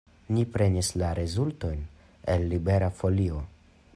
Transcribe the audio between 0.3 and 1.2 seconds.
Ni prenis la